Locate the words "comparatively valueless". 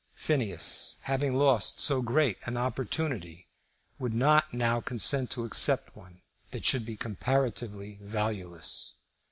6.97-8.95